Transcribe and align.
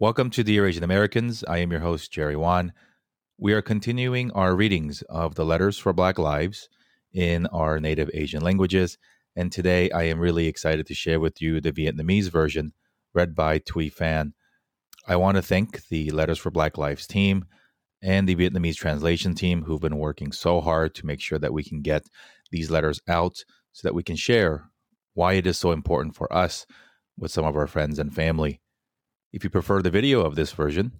Welcome 0.00 0.30
to 0.30 0.42
the 0.42 0.58
Asian 0.58 0.82
Americans. 0.82 1.44
I 1.46 1.58
am 1.58 1.70
your 1.70 1.80
host, 1.80 2.10
Jerry 2.10 2.34
Wan. 2.34 2.72
We 3.36 3.52
are 3.52 3.60
continuing 3.60 4.30
our 4.30 4.56
readings 4.56 5.02
of 5.10 5.34
the 5.34 5.44
Letters 5.44 5.76
for 5.76 5.92
Black 5.92 6.18
Lives 6.18 6.70
in 7.12 7.46
our 7.48 7.78
native 7.78 8.08
Asian 8.14 8.40
languages. 8.40 8.96
And 9.36 9.52
today 9.52 9.90
I 9.90 10.04
am 10.04 10.18
really 10.18 10.46
excited 10.46 10.86
to 10.86 10.94
share 10.94 11.20
with 11.20 11.42
you 11.42 11.60
the 11.60 11.70
Vietnamese 11.70 12.30
version 12.30 12.72
read 13.12 13.34
by 13.34 13.58
Thuy 13.58 13.92
Phan. 13.92 14.32
I 15.06 15.16
want 15.16 15.36
to 15.36 15.42
thank 15.42 15.88
the 15.88 16.10
Letters 16.12 16.38
for 16.38 16.50
Black 16.50 16.78
Lives 16.78 17.06
team 17.06 17.44
and 18.02 18.26
the 18.26 18.36
Vietnamese 18.36 18.76
translation 18.76 19.34
team 19.34 19.64
who've 19.64 19.82
been 19.82 19.98
working 19.98 20.32
so 20.32 20.62
hard 20.62 20.94
to 20.94 21.04
make 21.04 21.20
sure 21.20 21.38
that 21.38 21.52
we 21.52 21.62
can 21.62 21.82
get 21.82 22.04
these 22.50 22.70
letters 22.70 23.02
out 23.06 23.44
so 23.72 23.86
that 23.86 23.94
we 23.94 24.02
can 24.02 24.16
share 24.16 24.70
why 25.12 25.34
it 25.34 25.46
is 25.46 25.58
so 25.58 25.72
important 25.72 26.16
for 26.16 26.32
us 26.32 26.64
with 27.18 27.30
some 27.30 27.44
of 27.44 27.54
our 27.54 27.66
friends 27.66 27.98
and 27.98 28.14
family. 28.14 28.62
If 29.32 29.44
you 29.44 29.50
prefer 29.50 29.80
the 29.80 29.90
video 29.90 30.22
of 30.22 30.34
this 30.34 30.52
version, 30.52 30.92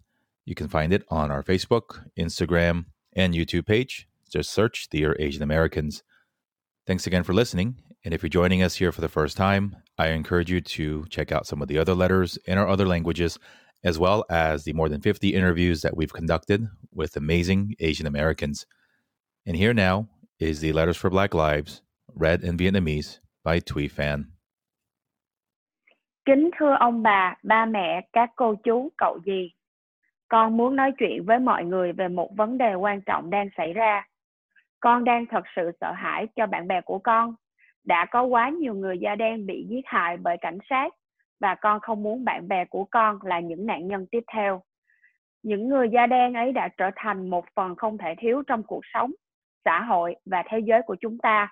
you 0.45 0.55
can 0.55 0.69
find 0.69 0.93
it 0.93 1.05
on 1.09 1.33
our 1.33 1.43
Facebook, 1.43 2.05
Instagram, 2.17 2.85
and 3.13 3.35
YouTube 3.35 3.67
page. 3.67 4.07
Just 4.31 4.53
search 4.53 4.89
Dear 4.89 5.17
Asian 5.19 5.43
Americans. 5.43 6.05
Thanks 6.87 7.09
again 7.09 7.25
for 7.25 7.35
listening. 7.35 7.83
And 8.05 8.15
if 8.15 8.23
you're 8.23 8.31
joining 8.31 8.63
us 8.63 8.77
here 8.77 8.93
for 8.93 9.01
the 9.01 9.09
first 9.09 9.37
time, 9.37 9.75
I 9.99 10.09
encourage 10.11 10.49
you 10.49 10.61
to 10.61 11.07
check 11.11 11.33
out 11.33 11.47
some 11.47 11.61
of 11.61 11.67
the 11.67 11.79
other 11.79 11.95
letters 11.95 12.39
in 12.47 12.57
our 12.57 12.69
other 12.69 12.87
languages, 12.87 13.37
as 13.83 13.99
well 13.99 14.25
as 14.31 14.63
the 14.63 14.75
more 14.75 14.89
than 14.89 15.01
50 15.01 15.35
interviews 15.35 15.83
that 15.83 15.97
we've 15.97 16.13
conducted 16.13 16.69
with 16.93 17.17
amazing 17.17 17.75
Asian 17.81 18.07
Americans. 18.07 18.65
And 19.45 19.57
here 19.57 19.75
now 19.75 20.09
is 20.39 20.61
the 20.61 20.73
Letters 20.73 20.97
for 20.97 21.11
Black 21.11 21.35
Lives, 21.35 21.83
read 22.15 22.45
in 22.45 22.57
Vietnamese 22.57 23.19
by 23.43 23.59
Thuy 23.59 23.91
Phan. 23.91 24.29
Kính 26.31 26.51
thưa 26.59 26.77
ông 26.81 27.03
bà, 27.03 27.35
ba 27.43 27.67
mẹ, 27.67 28.01
các 28.13 28.31
cô 28.37 28.55
chú, 28.55 28.89
cậu 28.97 29.19
dì. 29.27 29.53
Con 30.29 30.57
muốn 30.57 30.77
nói 30.77 30.93
chuyện 30.99 31.25
với 31.25 31.39
mọi 31.39 31.65
người 31.65 31.93
về 31.93 32.09
một 32.09 32.37
vấn 32.37 32.59
đề 32.59 32.75
quan 32.75 33.01
trọng 33.01 33.31
đang 33.31 33.49
xảy 33.57 33.73
ra. 33.73 34.07
Con 34.81 35.05
đang 35.05 35.27
thật 35.27 35.45
sự 35.57 35.71
sợ 35.81 35.93
hãi 35.93 36.27
cho 36.37 36.47
bạn 36.47 36.69
bè 36.69 36.81
của 36.81 36.99
con. 36.99 37.35
Đã 37.85 38.07
có 38.11 38.23
quá 38.23 38.49
nhiều 38.49 38.75
người 38.75 38.99
da 38.99 39.15
đen 39.15 39.47
bị 39.47 39.67
giết 39.69 39.81
hại 39.85 40.17
bởi 40.17 40.37
cảnh 40.41 40.59
sát 40.71 40.95
và 41.41 41.55
con 41.55 41.81
không 41.81 42.03
muốn 42.03 42.25
bạn 42.25 42.49
bè 42.49 42.65
của 42.65 42.85
con 42.85 43.19
là 43.23 43.41
những 43.41 43.67
nạn 43.67 43.89
nhân 43.89 44.07
tiếp 44.11 44.25
theo. 44.33 44.63
Những 45.43 45.69
người 45.69 45.89
da 45.89 46.07
đen 46.07 46.35
ấy 46.35 46.53
đã 46.53 46.69
trở 46.77 46.91
thành 46.97 47.31
một 47.31 47.45
phần 47.55 47.77
không 47.77 47.99
thể 47.99 48.15
thiếu 48.19 48.43
trong 48.47 48.63
cuộc 48.63 48.83
sống, 48.95 49.13
xã 49.65 49.81
hội 49.81 50.17
và 50.27 50.43
thế 50.49 50.59
giới 50.59 50.83
của 50.87 50.97
chúng 51.01 51.19
ta. 51.19 51.49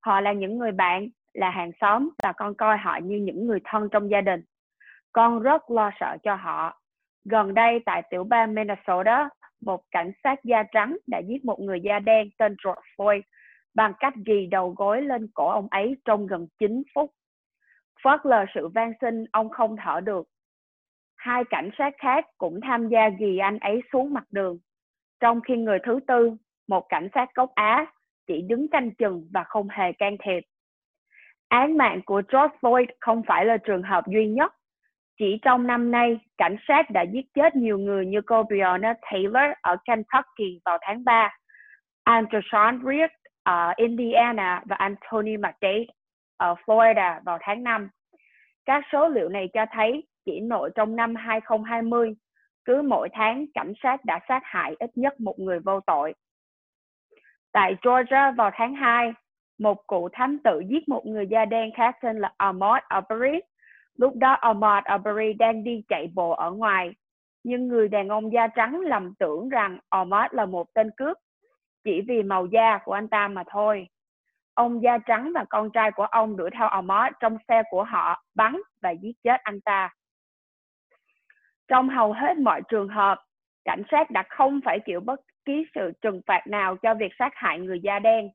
Họ 0.00 0.20
là 0.20 0.32
những 0.32 0.58
người 0.58 0.72
bạn, 0.72 1.08
là 1.36 1.50
hàng 1.50 1.72
xóm 1.80 2.10
và 2.22 2.32
con 2.32 2.54
coi 2.54 2.76
họ 2.76 2.98
như 3.02 3.16
những 3.16 3.46
người 3.46 3.58
thân 3.64 3.88
trong 3.92 4.10
gia 4.10 4.20
đình. 4.20 4.42
Con 5.12 5.42
rất 5.42 5.70
lo 5.70 5.90
sợ 6.00 6.16
cho 6.22 6.34
họ. 6.34 6.80
Gần 7.24 7.54
đây 7.54 7.80
tại 7.86 8.02
tiểu 8.10 8.24
bang 8.24 8.54
Minnesota, 8.54 9.28
một 9.60 9.80
cảnh 9.90 10.12
sát 10.24 10.44
da 10.44 10.62
trắng 10.72 10.96
đã 11.06 11.18
giết 11.18 11.44
một 11.44 11.60
người 11.60 11.80
da 11.80 11.98
đen 11.98 12.28
tên 12.38 12.56
George 12.64 12.82
Floyd 12.96 13.20
bằng 13.74 13.92
cách 13.98 14.14
ghi 14.26 14.46
đầu 14.50 14.74
gối 14.76 15.02
lên 15.02 15.28
cổ 15.34 15.48
ông 15.48 15.68
ấy 15.70 15.96
trong 16.04 16.26
gần 16.26 16.46
9 16.58 16.82
phút. 16.94 17.10
Phớt 18.04 18.20
lờ 18.26 18.44
sự 18.54 18.68
van 18.68 18.92
xin, 19.00 19.24
ông 19.32 19.50
không 19.50 19.76
thở 19.84 20.00
được. 20.00 20.28
Hai 21.16 21.44
cảnh 21.50 21.70
sát 21.78 21.94
khác 21.98 22.24
cũng 22.38 22.60
tham 22.60 22.88
gia 22.88 23.08
ghi 23.08 23.38
anh 23.38 23.58
ấy 23.58 23.80
xuống 23.92 24.14
mặt 24.14 24.24
đường. 24.30 24.58
Trong 25.20 25.40
khi 25.40 25.56
người 25.56 25.78
thứ 25.86 26.00
tư, 26.06 26.36
một 26.68 26.86
cảnh 26.88 27.08
sát 27.14 27.34
gốc 27.34 27.50
Á, 27.54 27.86
chỉ 28.26 28.42
đứng 28.42 28.68
canh 28.68 28.94
chừng 28.94 29.28
và 29.32 29.44
không 29.44 29.68
hề 29.68 29.92
can 29.92 30.16
thiệp. 30.24 30.40
Án 31.48 31.76
mạng 31.76 32.00
của 32.06 32.22
George 32.32 32.56
Floyd 32.60 32.86
không 33.00 33.22
phải 33.26 33.44
là 33.44 33.56
trường 33.56 33.82
hợp 33.82 34.04
duy 34.06 34.26
nhất. 34.26 34.52
Chỉ 35.18 35.38
trong 35.42 35.66
năm 35.66 35.90
nay, 35.90 36.20
cảnh 36.38 36.56
sát 36.68 36.90
đã 36.90 37.02
giết 37.02 37.26
chết 37.34 37.56
nhiều 37.56 37.78
người 37.78 38.06
như 38.06 38.20
cô 38.20 38.42
Breonna 38.42 38.94
Taylor 39.10 39.52
ở 39.62 39.76
Kentucky 39.84 40.60
vào 40.64 40.78
tháng 40.80 41.04
3, 41.04 41.36
Andrew 42.04 42.40
Sean 42.52 42.80
Reed 42.84 43.10
ở 43.42 43.72
Indiana 43.76 44.62
và 44.64 44.76
Anthony 44.76 45.36
McDade 45.36 45.86
ở 46.36 46.54
Florida 46.66 47.20
vào 47.24 47.38
tháng 47.40 47.62
5. 47.62 47.88
Các 48.64 48.84
số 48.92 49.08
liệu 49.08 49.28
này 49.28 49.48
cho 49.52 49.66
thấy 49.72 50.02
chỉ 50.24 50.40
nội 50.40 50.70
trong 50.74 50.96
năm 50.96 51.14
2020, 51.14 52.14
cứ 52.64 52.82
mỗi 52.82 53.08
tháng 53.12 53.46
cảnh 53.54 53.72
sát 53.82 54.04
đã 54.04 54.20
sát 54.28 54.42
hại 54.44 54.76
ít 54.78 54.90
nhất 54.94 55.20
một 55.20 55.38
người 55.38 55.58
vô 55.58 55.80
tội. 55.80 56.14
Tại 57.52 57.76
Georgia 57.82 58.30
vào 58.30 58.50
tháng 58.54 58.74
2, 58.74 59.12
một 59.58 59.86
cụ 59.86 60.08
thám 60.12 60.38
tử 60.38 60.60
giết 60.68 60.88
một 60.88 61.06
người 61.06 61.26
da 61.26 61.44
đen 61.44 61.70
khác 61.76 61.96
tên 62.02 62.18
là 62.18 62.32
Ahmad 62.36 62.82
Arbery. 62.88 63.40
Lúc 63.96 64.14
đó 64.16 64.32
Ahmad 64.32 64.84
Arbery 64.84 65.32
đang 65.32 65.64
đi 65.64 65.82
chạy 65.88 66.10
bộ 66.14 66.30
ở 66.30 66.50
ngoài, 66.50 66.94
nhưng 67.44 67.68
người 67.68 67.88
đàn 67.88 68.08
ông 68.08 68.32
da 68.32 68.46
trắng 68.46 68.80
lầm 68.80 69.14
tưởng 69.14 69.48
rằng 69.48 69.78
Ahmad 69.90 70.32
là 70.32 70.46
một 70.46 70.74
tên 70.74 70.90
cướp 70.96 71.16
chỉ 71.84 72.00
vì 72.08 72.22
màu 72.22 72.46
da 72.46 72.78
của 72.84 72.92
anh 72.92 73.08
ta 73.08 73.28
mà 73.28 73.44
thôi. 73.50 73.88
Ông 74.54 74.82
da 74.82 74.98
trắng 74.98 75.32
và 75.34 75.44
con 75.50 75.70
trai 75.70 75.90
của 75.90 76.04
ông 76.04 76.36
đuổi 76.36 76.50
theo 76.58 76.68
Ahmad 76.68 77.12
trong 77.20 77.36
xe 77.48 77.62
của 77.70 77.84
họ, 77.84 78.22
bắn 78.34 78.56
và 78.82 78.90
giết 78.90 79.12
chết 79.24 79.40
anh 79.42 79.60
ta. 79.60 79.90
Trong 81.68 81.88
hầu 81.88 82.12
hết 82.12 82.38
mọi 82.38 82.62
trường 82.68 82.88
hợp, 82.88 83.18
cảnh 83.64 83.82
sát 83.90 84.10
đã 84.10 84.22
không 84.28 84.60
phải 84.64 84.78
chịu 84.86 85.00
bất 85.00 85.20
kỳ 85.44 85.64
sự 85.74 85.92
trừng 86.00 86.20
phạt 86.26 86.46
nào 86.46 86.76
cho 86.76 86.94
việc 86.94 87.12
sát 87.18 87.32
hại 87.34 87.58
người 87.58 87.80
da 87.80 87.98
đen 87.98 88.28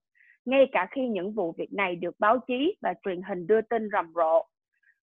ngay 0.46 0.68
cả 0.72 0.88
khi 0.92 1.08
những 1.08 1.34
vụ 1.34 1.54
việc 1.58 1.74
này 1.74 1.96
được 1.96 2.16
báo 2.20 2.40
chí 2.48 2.76
và 2.82 2.94
truyền 3.06 3.22
hình 3.22 3.48
đưa 3.48 3.62
tin 3.62 3.90
rầm 3.92 4.14
rộ. 4.16 4.46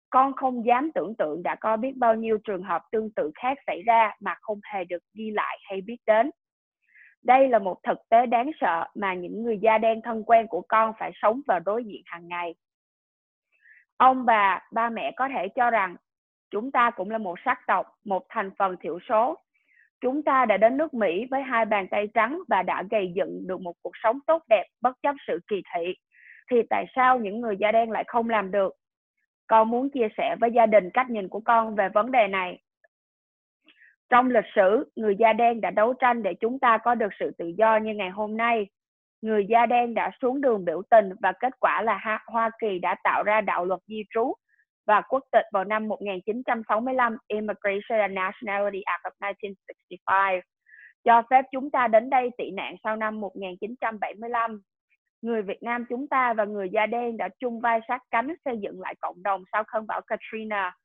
Con 0.10 0.34
không 0.34 0.66
dám 0.66 0.92
tưởng 0.96 1.16
tượng 1.16 1.44
đã 1.44 1.56
có 1.56 1.78
biết 1.78 1.98
bao 1.98 2.16
nhiêu 2.16 2.38
trường 2.44 2.64
hợp 2.64 2.82
tương 2.92 3.12
tự 3.12 3.32
khác 3.36 3.58
xảy 3.68 3.82
ra 3.82 4.12
mà 4.20 4.36
không 4.42 4.60
hề 4.74 4.84
được 4.84 5.04
ghi 5.14 5.32
lại 5.32 5.58
hay 5.64 5.82
biết 5.82 5.98
đến. 6.06 6.32
Đây 7.24 7.48
là 7.48 7.60
một 7.60 7.78
thực 7.84 7.98
tế 8.10 8.26
đáng 8.26 8.52
sợ 8.60 8.88
mà 8.96 9.14
những 9.14 9.44
người 9.44 9.60
da 9.62 9.78
đen 9.78 10.02
thân 10.04 10.24
quen 10.24 10.48
của 10.48 10.62
con 10.62 10.94
phải 11.00 11.12
sống 11.22 11.42
và 11.48 11.60
đối 11.60 11.84
diện 11.86 12.02
hàng 12.06 12.28
ngày. 12.28 12.56
Ông 13.98 14.26
bà, 14.26 14.68
ba 14.72 14.90
mẹ 14.90 15.12
có 15.16 15.30
thể 15.30 15.48
cho 15.56 15.70
rằng 15.70 15.96
chúng 16.50 16.72
ta 16.72 16.92
cũng 16.92 17.10
là 17.10 17.18
một 17.18 17.40
sắc 17.46 17.60
tộc, 17.68 17.88
một 18.06 18.26
thành 18.30 18.52
phần 18.60 18.76
thiểu 18.80 19.00
số 19.10 19.38
Chúng 20.02 20.24
ta 20.24 20.46
đã 20.46 20.58
đến 20.58 20.78
nước 20.78 20.94
Mỹ 20.94 21.26
với 21.32 21.42
hai 21.42 21.66
bàn 21.66 21.88
tay 21.88 22.08
trắng 22.14 22.40
và 22.50 22.64
đã 22.64 22.84
gây 22.92 23.12
dựng 23.16 23.48
được 23.48 23.62
một 23.62 23.74
cuộc 23.82 23.94
sống 24.04 24.20
tốt 24.28 24.44
đẹp 24.50 24.66
bất 24.82 24.98
chấp 25.04 25.16
sự 25.28 25.40
kỳ 25.48 25.62
thị. 25.76 25.96
Thì 26.52 26.58
tại 26.70 26.86
sao 26.96 27.20
những 27.20 27.42
người 27.42 27.58
da 27.60 27.72
đen 27.72 27.92
lại 27.92 28.04
không 28.08 28.30
làm 28.30 28.52
được? 28.52 28.74
Con 29.48 29.70
muốn 29.70 29.90
chia 29.90 30.08
sẻ 30.18 30.36
với 30.42 30.52
gia 30.56 30.66
đình 30.66 30.90
cách 30.94 31.10
nhìn 31.10 31.28
của 31.28 31.40
con 31.40 31.76
về 31.76 31.90
vấn 31.90 32.12
đề 32.12 32.28
này. 32.28 32.60
Trong 34.10 34.30
lịch 34.30 34.46
sử, 34.56 34.92
người 34.96 35.16
da 35.16 35.34
đen 35.34 35.62
đã 35.62 35.72
đấu 35.72 35.94
tranh 35.94 36.24
để 36.24 36.34
chúng 36.34 36.60
ta 36.60 36.78
có 36.78 36.96
được 36.96 37.10
sự 37.20 37.32
tự 37.38 37.48
do 37.58 37.78
như 37.78 37.94
ngày 37.94 38.10
hôm 38.10 38.38
nay. 38.38 38.68
Người 39.22 39.46
da 39.50 39.66
đen 39.66 39.94
đã 39.94 40.12
xuống 40.22 40.42
đường 40.42 40.66
biểu 40.66 40.82
tình 40.90 41.10
và 41.22 41.32
kết 41.40 41.54
quả 41.60 41.82
là 41.82 42.22
Hoa 42.28 42.50
Kỳ 42.60 42.80
đã 42.80 42.96
tạo 43.04 43.24
ra 43.24 43.42
đạo 43.42 43.66
luật 43.66 43.80
di 43.88 44.04
trú 44.10 44.34
và 44.88 45.02
quốc 45.02 45.24
tịch 45.32 45.46
vào 45.52 45.64
năm 45.64 45.88
1965 45.88 47.18
Immigration 47.28 48.00
and 48.00 48.14
Nationality 48.14 48.82
Act 48.82 49.04
of 49.04 49.12
1965 49.20 50.42
cho 51.04 51.22
phép 51.30 51.46
chúng 51.52 51.72
ta 51.72 51.88
đến 51.88 52.10
đây 52.10 52.30
tị 52.38 52.52
nạn 52.52 52.76
sau 52.84 52.96
năm 52.96 53.20
1975. 53.20 54.62
Người 55.22 55.42
Việt 55.42 55.64
Nam 55.64 55.86
chúng 55.90 56.08
ta 56.08 56.34
và 56.34 56.46
người 56.46 56.70
da 56.70 56.86
đen 56.86 57.18
đã 57.18 57.30
chung 57.40 57.60
vai 57.60 57.80
sát 57.88 58.02
cánh 58.12 58.34
xây 58.46 58.58
dựng 58.58 58.82
lại 58.82 58.96
cộng 59.02 59.24
đồng 59.24 59.44
sau 59.52 59.64
cơn 59.64 59.88
bão 59.88 60.02
Katrina. 60.02 60.76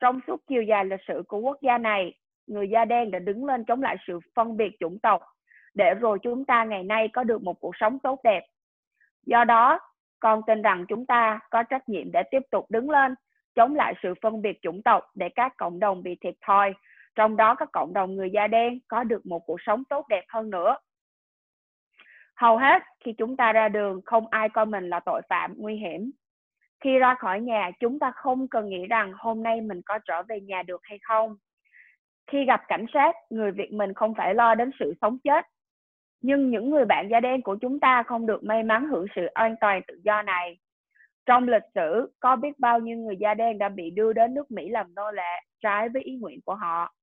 Trong 0.00 0.20
suốt 0.26 0.40
chiều 0.48 0.62
dài 0.62 0.84
lịch 0.84 1.00
sử 1.08 1.22
của 1.28 1.38
quốc 1.38 1.58
gia 1.62 1.78
này, 1.78 2.14
người 2.46 2.68
da 2.68 2.84
đen 2.84 3.10
đã 3.10 3.18
đứng 3.18 3.44
lên 3.44 3.64
chống 3.64 3.82
lại 3.82 3.96
sự 4.06 4.18
phân 4.34 4.56
biệt 4.56 4.70
chủng 4.80 4.98
tộc, 4.98 5.22
để 5.74 5.94
rồi 5.94 6.18
chúng 6.22 6.44
ta 6.44 6.64
ngày 6.64 6.82
nay 6.82 7.08
có 7.12 7.24
được 7.24 7.42
một 7.42 7.60
cuộc 7.60 7.76
sống 7.80 7.98
tốt 7.98 8.20
đẹp. 8.24 8.46
Do 9.26 9.44
đó, 9.44 9.80
con 10.20 10.40
tin 10.46 10.62
rằng 10.62 10.84
chúng 10.88 11.06
ta 11.06 11.40
có 11.50 11.62
trách 11.62 11.88
nhiệm 11.88 12.12
để 12.12 12.22
tiếp 12.30 12.42
tục 12.50 12.66
đứng 12.70 12.90
lên 12.90 13.14
chống 13.54 13.74
lại 13.74 13.94
sự 14.02 14.14
phân 14.22 14.42
biệt 14.42 14.58
chủng 14.62 14.82
tộc 14.82 15.04
để 15.14 15.28
các 15.28 15.56
cộng 15.56 15.80
đồng 15.80 16.02
bị 16.02 16.16
thiệt 16.20 16.34
thòi, 16.40 16.74
trong 17.14 17.36
đó 17.36 17.54
các 17.54 17.68
cộng 17.72 17.92
đồng 17.92 18.16
người 18.16 18.30
da 18.30 18.46
đen 18.46 18.78
có 18.88 19.04
được 19.04 19.26
một 19.26 19.38
cuộc 19.46 19.60
sống 19.60 19.84
tốt 19.84 20.08
đẹp 20.08 20.24
hơn 20.28 20.50
nữa. 20.50 20.76
Hầu 22.36 22.58
hết 22.58 22.82
khi 23.04 23.12
chúng 23.18 23.36
ta 23.36 23.52
ra 23.52 23.68
đường 23.68 24.00
không 24.04 24.26
ai 24.30 24.48
coi 24.48 24.66
mình 24.66 24.88
là 24.88 25.00
tội 25.00 25.22
phạm 25.28 25.54
nguy 25.56 25.76
hiểm. 25.76 26.10
Khi 26.80 26.98
ra 26.98 27.14
khỏi 27.14 27.40
nhà 27.40 27.70
chúng 27.80 27.98
ta 27.98 28.10
không 28.10 28.48
cần 28.48 28.68
nghĩ 28.68 28.86
rằng 28.86 29.12
hôm 29.16 29.42
nay 29.42 29.60
mình 29.60 29.80
có 29.84 29.98
trở 30.04 30.22
về 30.22 30.40
nhà 30.40 30.62
được 30.62 30.80
hay 30.84 30.98
không. 31.02 31.36
Khi 32.26 32.44
gặp 32.44 32.62
cảnh 32.68 32.86
sát, 32.94 33.16
người 33.30 33.50
Việt 33.50 33.72
mình 33.72 33.94
không 33.94 34.14
phải 34.14 34.34
lo 34.34 34.54
đến 34.54 34.70
sự 34.78 34.94
sống 35.00 35.18
chết. 35.24 35.46
Nhưng 36.20 36.50
những 36.50 36.70
người 36.70 36.84
bạn 36.84 37.08
da 37.10 37.20
đen 37.20 37.42
của 37.42 37.56
chúng 37.60 37.80
ta 37.80 38.02
không 38.02 38.26
được 38.26 38.44
may 38.44 38.62
mắn 38.62 38.86
hưởng 38.86 39.06
sự 39.16 39.26
an 39.26 39.54
toàn 39.60 39.82
tự 39.88 40.00
do 40.04 40.22
này. 40.22 40.58
Trong 41.26 41.48
lịch 41.48 41.62
sử, 41.74 42.12
có 42.20 42.36
biết 42.36 42.58
bao 42.58 42.80
nhiêu 42.80 42.98
người 42.98 43.16
da 43.16 43.34
đen 43.34 43.58
đã 43.58 43.68
bị 43.68 43.90
đưa 43.90 44.12
đến 44.12 44.34
nước 44.34 44.50
Mỹ 44.50 44.68
làm 44.68 44.94
nô 44.94 45.10
lệ 45.10 45.40
trái 45.60 45.88
với 45.88 46.02
ý 46.02 46.16
nguyện 46.16 46.40
của 46.44 46.54
họ. 46.54 46.94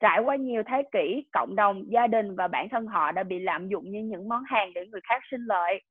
Trải 0.00 0.20
qua 0.20 0.36
nhiều 0.36 0.62
thế 0.66 0.82
kỷ, 0.92 1.24
cộng 1.32 1.56
đồng, 1.56 1.82
gia 1.92 2.06
đình 2.06 2.36
và 2.36 2.48
bản 2.48 2.68
thân 2.68 2.86
họ 2.86 3.12
đã 3.12 3.22
bị 3.22 3.38
lạm 3.38 3.68
dụng 3.68 3.90
như 3.90 4.00
những 4.00 4.28
món 4.28 4.42
hàng 4.46 4.72
để 4.74 4.86
người 4.86 5.00
khác 5.08 5.22
sinh 5.30 5.44
lợi. 5.46 5.82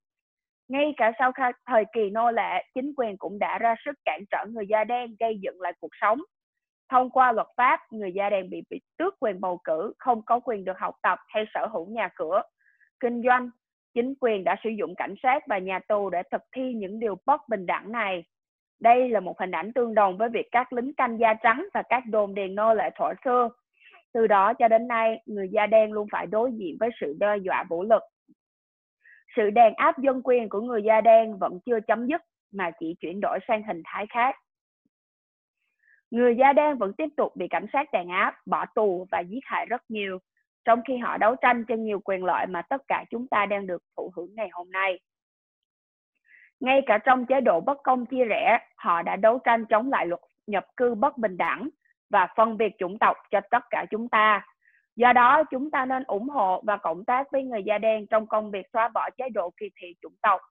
Ngay 0.67 0.94
cả 0.97 1.11
sau 1.19 1.31
thời 1.65 1.83
kỳ 1.94 2.09
nô 2.09 2.31
lệ, 2.31 2.65
chính 2.75 2.94
quyền 2.97 3.17
cũng 3.17 3.39
đã 3.39 3.57
ra 3.57 3.75
sức 3.85 3.95
cản 4.06 4.23
trở 4.31 4.45
người 4.49 4.67
da 4.69 4.83
đen 4.83 5.15
gây 5.19 5.39
dựng 5.41 5.61
lại 5.61 5.73
cuộc 5.79 5.91
sống. 6.01 6.21
Thông 6.89 7.09
qua 7.09 7.31
luật 7.31 7.47
pháp, 7.57 7.79
người 7.91 8.11
da 8.13 8.29
đen 8.29 8.49
bị 8.49 8.61
bị 8.69 8.81
tước 8.97 9.15
quyền 9.19 9.41
bầu 9.41 9.59
cử, 9.63 9.94
không 9.97 10.21
có 10.25 10.39
quyền 10.39 10.65
được 10.65 10.79
học 10.79 10.95
tập 11.01 11.19
hay 11.27 11.45
sở 11.53 11.67
hữu 11.67 11.89
nhà 11.89 12.09
cửa, 12.15 12.41
kinh 12.99 13.21
doanh. 13.25 13.49
Chính 13.94 14.13
quyền 14.19 14.44
đã 14.44 14.56
sử 14.63 14.69
dụng 14.69 14.95
cảnh 14.95 15.16
sát 15.24 15.48
và 15.48 15.57
nhà 15.57 15.80
tù 15.88 16.10
để 16.10 16.24
thực 16.31 16.42
thi 16.56 16.74
những 16.74 17.00
điều 17.00 17.16
bất 17.25 17.50
bình 17.50 17.66
đẳng 17.66 17.92
này. 17.92 18.24
Đây 18.80 19.10
là 19.10 19.19
một 19.19 19.40
hình 19.40 19.51
ảnh 19.51 19.74
tương 19.74 19.94
đồng 19.94 20.18
với 20.18 20.30
việc 20.30 20.48
các 20.51 20.74
lính 20.74 20.94
canh 20.94 21.19
da 21.19 21.34
trắng 21.34 21.68
và 21.74 21.84
các 21.90 22.04
đồn 22.06 22.36
điền 22.36 22.56
nô 22.56 22.74
lệ 22.74 22.90
thổ 22.95 23.13
xưa. 23.25 23.50
Từ 24.13 24.28
đó 24.28 24.54
cho 24.54 24.68
đến 24.68 24.88
nay, 24.88 25.22
người 25.25 25.50
da 25.50 25.68
đen 25.68 25.92
luôn 25.92 26.07
phải 26.12 26.28
đối 26.28 26.51
diện 26.51 26.78
với 26.80 26.90
sự 27.01 27.16
đe 27.19 27.38
dọa 27.38 27.63
vũ 27.69 27.84
lực. 27.84 28.04
Sự 29.36 29.50
đàn 29.50 29.74
áp 29.74 30.00
dân 30.00 30.22
quyền 30.24 30.50
của 30.50 30.62
người 30.62 30.84
da 30.84 31.01
đen 31.01 31.38
vẫn 31.38 31.60
chưa 31.66 31.80
chấm 31.88 32.07
dứt 32.07 32.22
mà 32.51 32.72
chỉ 32.80 32.95
chuyển 33.00 33.19
đổi 33.22 33.40
sang 33.48 33.63
hình 33.63 33.81
thái 33.86 34.06
khác. 34.10 34.36
Người 36.12 36.36
da 36.36 36.54
đen 36.54 36.78
vẫn 36.78 36.94
tiếp 36.94 37.10
tục 37.18 37.36
bị 37.36 37.48
cảnh 37.48 37.66
sát 37.74 37.92
đàn 37.92 38.07
áp, 38.10 38.36
bỏ 38.45 38.66
tù 38.75 39.07
và 39.12 39.19
giết 39.19 39.40
hại 39.44 39.66
rất 39.66 39.81
nhiều, 39.90 40.19
trong 40.65 40.81
khi 40.88 40.98
họ 40.98 41.18
đấu 41.18 41.36
tranh 41.36 41.65
cho 41.68 41.75
nhiều 41.75 42.00
quyền 42.00 42.24
lợi 42.24 42.45
mà 42.48 42.62
tất 42.62 42.81
cả 42.88 43.06
chúng 43.10 43.27
ta 43.27 43.45
đang 43.45 43.68
được 43.68 43.83
thụ 43.98 44.12
hưởng 44.15 44.36
ngày 44.36 44.50
hôm 44.51 44.71
nay. 44.71 45.00
Ngay 46.60 46.81
cả 46.86 46.98
trong 46.98 47.25
chế 47.25 47.42
độ 47.42 47.62
bất 47.62 47.77
công 47.83 48.06
chia 48.06 48.25
rẽ, 48.25 48.60
họ 48.75 49.01
đã 49.01 49.15
đấu 49.15 49.39
tranh 49.44 49.65
chống 49.65 49.89
lại 49.89 50.06
luật 50.06 50.21
nhập 50.48 50.65
cư 50.77 50.95
bất 50.95 51.18
bình 51.18 51.38
đẳng 51.38 51.69
và 52.10 52.27
phân 52.36 52.57
biệt 52.57 52.74
chủng 52.77 53.00
tộc 53.00 53.18
cho 53.31 53.39
tất 53.51 53.63
cả 53.69 53.86
chúng 53.89 54.10
ta. 54.10 54.45
Do 54.95 55.13
đó, 55.13 55.44
chúng 55.44 55.71
ta 55.71 55.86
nên 55.86 56.04
ủng 56.04 56.30
hộ 56.30 56.62
và 56.66 56.77
cộng 56.77 57.06
tác 57.06 57.31
với 57.31 57.44
người 57.44 57.63
da 57.63 57.77
đen 57.77 58.07
trong 58.07 58.27
công 58.27 58.51
việc 58.51 58.66
xóa 58.74 58.89
bỏ 58.89 59.09
chế 59.18 59.30
độ 59.30 59.50
kỳ 59.57 59.69
thị 59.81 59.88
chủng 60.01 60.16
tộc. 60.21 60.42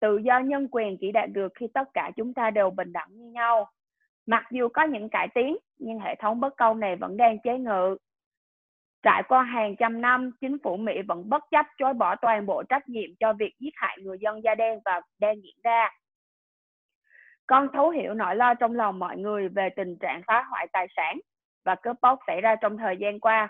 Tự 0.00 0.16
do 0.16 0.38
nhân 0.38 0.68
quyền 0.70 0.96
chỉ 1.00 1.12
đạt 1.12 1.30
được 1.32 1.52
khi 1.54 1.66
tất 1.74 1.88
cả 1.94 2.10
chúng 2.16 2.34
ta 2.34 2.50
đều 2.50 2.70
bình 2.70 2.92
đẳng 2.92 3.08
như 3.10 3.30
nhau. 3.30 3.70
Mặc 4.26 4.44
dù 4.50 4.68
có 4.68 4.82
những 4.82 5.08
cải 5.08 5.28
tiến, 5.34 5.56
nhưng 5.78 5.98
hệ 5.98 6.14
thống 6.14 6.40
bất 6.40 6.56
công 6.56 6.80
này 6.80 6.96
vẫn 6.96 7.16
đang 7.16 7.38
chế 7.38 7.58
ngự. 7.58 7.96
Trải 9.02 9.22
qua 9.28 9.42
hàng 9.42 9.76
trăm 9.78 10.00
năm, 10.00 10.30
chính 10.40 10.56
phủ 10.64 10.76
Mỹ 10.76 11.02
vẫn 11.08 11.28
bất 11.28 11.44
chấp 11.50 11.66
chối 11.78 11.94
bỏ 11.94 12.16
toàn 12.16 12.46
bộ 12.46 12.62
trách 12.62 12.88
nhiệm 12.88 13.10
cho 13.20 13.32
việc 13.32 13.54
giết 13.58 13.70
hại 13.74 13.98
người 14.00 14.18
dân 14.20 14.44
da 14.44 14.54
đen 14.54 14.80
và 14.84 15.00
đang 15.18 15.36
diễn 15.42 15.56
ra. 15.64 15.90
Con 17.46 17.68
thấu 17.72 17.90
hiểu 17.90 18.14
nỗi 18.14 18.36
lo 18.36 18.54
trong 18.54 18.72
lòng 18.72 18.98
mọi 18.98 19.16
người 19.16 19.48
về 19.48 19.68
tình 19.76 19.96
trạng 20.00 20.22
phá 20.26 20.44
hoại 20.50 20.66
tài 20.72 20.86
sản 20.96 21.18
và 21.64 21.74
cướp 21.74 21.96
bóc 22.02 22.18
xảy 22.26 22.40
ra 22.40 22.56
trong 22.56 22.78
thời 22.78 22.96
gian 22.96 23.20
qua. 23.20 23.48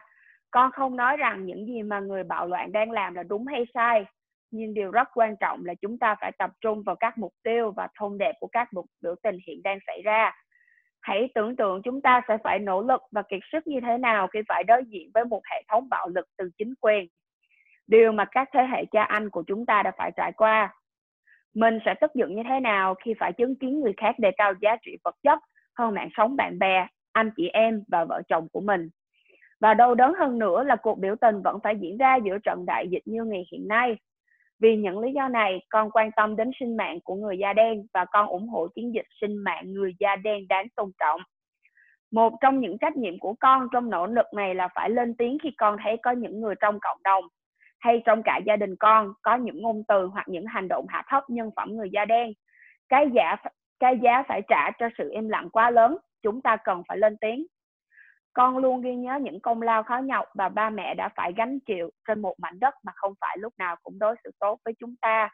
Con 0.51 0.71
không 0.73 0.97
nói 0.97 1.17
rằng 1.17 1.47
những 1.47 1.67
gì 1.67 1.83
mà 1.83 2.01
người 2.01 2.25
bạo 2.25 2.47
loạn 2.47 2.73
đang 2.73 2.91
làm 2.91 3.15
là 3.15 3.23
đúng 3.23 3.47
hay 3.47 3.65
sai, 3.75 4.05
nhưng 4.51 4.75
điều 4.75 4.91
rất 4.91 5.09
quan 5.15 5.37
trọng 5.41 5.65
là 5.65 5.75
chúng 5.75 5.99
ta 5.99 6.15
phải 6.21 6.33
tập 6.39 6.51
trung 6.61 6.83
vào 6.83 6.97
các 6.97 7.19
mục 7.19 7.33
tiêu 7.43 7.73
và 7.77 7.89
thông 7.99 8.19
đẹp 8.19 8.33
của 8.41 8.47
các 8.47 8.73
mục 8.73 8.87
biểu 9.03 9.15
tình 9.23 9.39
hiện 9.47 9.63
đang 9.63 9.79
xảy 9.87 10.03
ra 10.05 10.33
hãy 11.07 11.29
tưởng 11.35 11.57
tượng 11.57 11.83
chúng 11.83 12.01
ta 12.01 12.21
sẽ 12.29 12.39
phải 12.45 12.59
nỗ 12.59 12.83
lực 12.83 13.03
và 13.13 13.23
kiệt 13.23 13.41
sức 13.53 13.67
như 13.67 13.81
thế 13.81 13.99
nào 13.99 14.27
khi 14.27 14.41
phải 14.49 14.65
đối 14.65 14.85
diện 14.85 15.11
với 15.15 15.25
một 15.25 15.43
hệ 15.51 15.63
thống 15.69 15.89
bạo 15.89 16.09
lực 16.09 16.27
từ 16.37 16.51
chính 16.59 16.75
quyền. 16.81 17.07
Điều 17.87 18.13
mà 18.13 18.25
các 18.25 18.49
thế 18.53 18.67
hệ 18.73 18.85
cha 18.93 19.03
anh 19.03 19.31
của 19.31 19.43
chúng 19.47 19.67
ta 19.67 19.83
đã 19.83 19.93
phải 19.99 20.11
trải 20.17 20.33
qua. 20.33 20.75
Mình 21.55 21.79
sẽ 21.85 21.95
tức 22.01 22.11
giận 22.15 22.35
như 22.35 22.43
thế 22.49 22.61
nào 22.61 22.95
khi 22.95 23.15
phải 23.21 23.33
chứng 23.33 23.57
kiến 23.57 23.81
người 23.81 23.93
khác 23.97 24.19
đề 24.19 24.31
cao 24.37 24.53
giá 24.61 24.77
trị 24.83 24.97
vật 25.05 25.15
chất 25.23 25.39
hơn 25.79 25.95
mạng 25.95 26.09
sống 26.17 26.37
bạn 26.37 26.59
bè, 26.59 26.87
anh 27.13 27.31
chị 27.37 27.49
em 27.49 27.83
và 27.89 28.05
vợ 28.05 28.23
chồng 28.29 28.49
của 28.53 28.61
mình. 28.61 28.89
Và 29.61 29.75
đau 29.75 29.95
đớn 29.95 30.15
hơn 30.15 30.39
nữa 30.39 30.63
là 30.63 30.77
cuộc 30.77 30.99
biểu 30.99 31.17
tình 31.21 31.43
vẫn 31.43 31.59
phải 31.65 31.77
diễn 31.77 31.97
ra 31.97 32.17
giữa 32.17 32.39
trận 32.39 32.67
đại 32.67 32.89
dịch 32.89 33.03
như 33.05 33.25
ngày 33.25 33.47
hiện 33.53 33.69
nay 33.69 33.97
vì 34.61 34.77
những 34.77 34.99
lý 34.99 35.13
do 35.13 35.29
này, 35.29 35.61
con 35.69 35.91
quan 35.91 36.11
tâm 36.17 36.37
đến 36.37 36.51
sinh 36.61 36.77
mạng 36.77 36.99
của 37.05 37.15
người 37.15 37.39
da 37.39 37.53
đen 37.53 37.87
và 37.95 38.05
con 38.05 38.27
ủng 38.27 38.49
hộ 38.49 38.69
chiến 38.75 38.95
dịch 38.95 39.07
sinh 39.21 39.37
mạng 39.37 39.73
người 39.73 39.95
da 39.99 40.17
đen 40.17 40.49
đáng 40.49 40.67
tôn 40.77 40.91
trọng. 40.99 41.21
Một 42.11 42.33
trong 42.41 42.61
những 42.61 42.79
trách 42.79 42.97
nhiệm 42.97 43.19
của 43.19 43.35
con 43.41 43.69
trong 43.73 43.91
nỗ 43.91 44.07
lực 44.07 44.27
này 44.35 44.55
là 44.55 44.69
phải 44.75 44.91
lên 44.91 45.15
tiếng 45.17 45.39
khi 45.43 45.51
con 45.59 45.77
thấy 45.85 45.97
có 46.03 46.11
những 46.11 46.41
người 46.41 46.55
trong 46.61 46.79
cộng 46.81 46.99
đồng 47.05 47.25
hay 47.79 48.03
trong 48.05 48.23
cả 48.23 48.41
gia 48.47 48.57
đình 48.57 48.77
con 48.77 49.13
có 49.23 49.37
những 49.37 49.63
ngôn 49.63 49.83
từ 49.89 50.07
hoặc 50.07 50.29
những 50.29 50.47
hành 50.47 50.69
động 50.69 50.87
hạ 50.89 51.03
thấp 51.09 51.31
nhân 51.31 51.51
phẩm 51.57 51.77
người 51.77 51.91
da 51.93 52.05
đen. 52.05 52.33
Cái 52.89 53.07
giá 53.15 53.37
cái 53.81 53.99
giá 54.03 54.23
phải 54.29 54.43
trả 54.49 54.71
cho 54.79 54.89
sự 54.99 55.11
im 55.13 55.29
lặng 55.29 55.51
quá 55.51 55.71
lớn, 55.71 55.97
chúng 56.23 56.43
ta 56.43 56.57
cần 56.65 56.83
phải 56.89 56.99
lên 56.99 57.17
tiếng. 57.21 57.47
Con 58.37 58.59
luôn 58.59 58.81
ghi 58.81 58.95
nhớ 58.95 59.19
những 59.23 59.41
công 59.41 59.63
lao 59.63 59.83
khó 59.83 59.99
nhọc 59.99 60.27
mà 60.35 60.49
ba 60.49 60.71
mẹ 60.71 60.95
đã 60.95 61.09
phải 61.17 61.33
gánh 61.37 61.59
chịu 61.61 61.91
trên 62.09 62.23
một 62.23 62.35
mảnh 62.39 62.61
đất 62.61 62.75
mà 62.83 62.93
không 62.95 63.13
phải 63.21 63.37
lúc 63.39 63.55
nào 63.59 63.77
cũng 63.83 63.99
đối 63.99 64.17
xử 64.25 64.31
tốt 64.39 64.61
với 64.65 64.75
chúng 64.81 64.95
ta. 65.01 65.29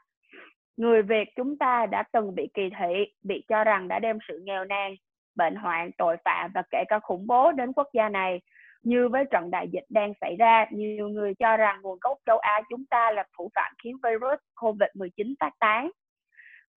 Người 0.77 1.03
Việt 1.03 1.29
chúng 1.37 1.59
ta 1.59 1.87
đã 1.87 2.03
từng 2.13 2.35
bị 2.35 2.49
kỳ 2.55 2.63
thị, 2.79 3.13
bị 3.23 3.45
cho 3.49 3.65
rằng 3.65 3.89
đã 3.89 3.99
đem 3.99 4.19
sự 4.29 4.41
nghèo 4.43 4.65
nàn, 4.65 4.95
bệnh 5.35 5.55
hoạn, 5.55 5.91
tội 5.99 6.17
phạm 6.25 6.51
và 6.55 6.63
kể 6.71 6.85
cả 6.89 6.99
khủng 6.99 7.27
bố 7.27 7.53
đến 7.53 7.73
quốc 7.73 7.89
gia 7.95 8.09
này. 8.09 8.41
Như 8.83 9.09
với 9.09 9.25
trận 9.31 9.51
đại 9.51 9.69
dịch 9.73 9.85
đang 9.89 10.13
xảy 10.21 10.37
ra, 10.39 10.67
nhiều 10.71 11.09
người 11.09 11.35
cho 11.35 11.57
rằng 11.57 11.83
nguồn 11.83 11.99
gốc 12.01 12.19
châu 12.27 12.39
Á 12.39 12.61
chúng 12.71 12.85
ta 12.91 13.13
là 13.13 13.25
thủ 13.39 13.51
phạm 13.55 13.73
khiến 13.83 13.97
virus 14.03 14.39
COVID-19 14.57 15.35
phát 15.41 15.53
tán. 15.59 15.91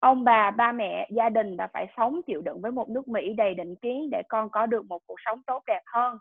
Ông 0.05 0.23
bà, 0.23 0.51
ba 0.51 0.71
mẹ, 0.71 1.07
gia 1.11 1.29
đình 1.29 1.57
đã 1.57 1.67
phải 1.73 1.87
sống 1.97 2.21
chịu 2.27 2.41
đựng 2.41 2.61
với 2.61 2.71
một 2.71 2.89
nước 2.89 3.07
Mỹ 3.07 3.33
đầy 3.33 3.53
định 3.53 3.75
kiến 3.75 4.09
để 4.11 4.21
con 4.29 4.49
có 4.49 4.65
được 4.65 4.85
một 4.85 5.01
cuộc 5.07 5.15
sống 5.25 5.41
tốt 5.47 5.63
đẹp 5.67 5.81
hơn. 5.85 6.17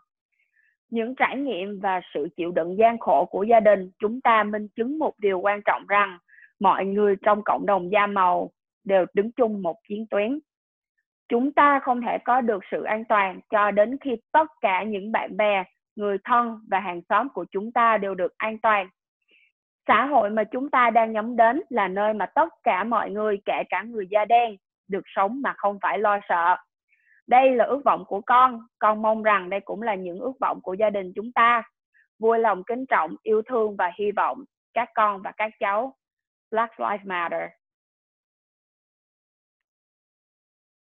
Những 0.89 1.15
trải 1.15 1.37
nghiệm 1.37 1.79
và 1.79 2.01
sự 2.13 2.27
chịu 2.37 2.51
đựng 2.51 2.77
gian 2.77 2.99
khổ 2.99 3.25
của 3.31 3.43
gia 3.43 3.59
đình 3.59 3.91
chúng 3.99 4.21
ta 4.21 4.43
minh 4.43 4.67
chứng 4.75 4.99
một 4.99 5.13
điều 5.17 5.39
quan 5.39 5.61
trọng 5.65 5.87
rằng 5.87 6.17
mọi 6.59 6.85
người 6.85 7.15
trong 7.21 7.41
cộng 7.45 7.65
đồng 7.65 7.91
da 7.91 8.07
màu 8.07 8.51
đều 8.83 9.05
đứng 9.13 9.31
chung 9.31 9.61
một 9.61 9.75
chiến 9.89 10.05
tuyến. 10.09 10.39
Chúng 11.29 11.51
ta 11.51 11.79
không 11.79 12.01
thể 12.01 12.17
có 12.25 12.41
được 12.41 12.63
sự 12.71 12.83
an 12.83 13.05
toàn 13.05 13.39
cho 13.49 13.71
đến 13.71 13.97
khi 14.01 14.15
tất 14.31 14.47
cả 14.61 14.83
những 14.83 15.11
bạn 15.11 15.37
bè, 15.37 15.63
người 15.95 16.17
thân 16.23 16.59
và 16.71 16.79
hàng 16.79 17.01
xóm 17.09 17.29
của 17.29 17.45
chúng 17.51 17.71
ta 17.71 17.97
đều 17.97 18.15
được 18.15 18.37
an 18.37 18.57
toàn 18.59 18.89
xã 19.87 20.05
hội 20.05 20.29
mà 20.29 20.43
chúng 20.43 20.69
ta 20.69 20.89
đang 20.89 21.11
nhắm 21.13 21.35
đến 21.35 21.61
là 21.69 21.87
nơi 21.87 22.13
mà 22.13 22.25
tất 22.25 22.49
cả 22.63 22.83
mọi 22.83 23.09
người, 23.09 23.41
kể 23.45 23.63
cả 23.69 23.81
người 23.81 24.07
da 24.09 24.25
đen, 24.25 24.55
được 24.87 25.03
sống 25.15 25.41
mà 25.41 25.53
không 25.57 25.79
phải 25.81 25.99
lo 25.99 26.19
sợ. 26.29 26.55
Đây 27.27 27.55
là 27.55 27.65
ước 27.65 27.81
vọng 27.85 28.05
của 28.05 28.21
con. 28.21 28.61
Con 28.79 29.01
mong 29.01 29.23
rằng 29.23 29.49
đây 29.49 29.59
cũng 29.59 29.81
là 29.81 29.95
những 29.95 30.19
ước 30.19 30.33
vọng 30.41 30.61
của 30.61 30.73
gia 30.73 30.89
đình 30.89 31.11
chúng 31.15 31.31
ta. 31.31 31.63
Vui 32.19 32.39
lòng 32.39 32.63
kính 32.63 32.85
trọng, 32.85 33.15
yêu 33.23 33.41
thương 33.41 33.75
và 33.75 33.91
hy 33.99 34.11
vọng 34.11 34.43
các 34.73 34.89
con 34.95 35.21
và 35.21 35.31
các 35.37 35.51
cháu. 35.59 35.93
Black 36.51 36.79
Lives 36.79 37.05
Matter. 37.05 37.49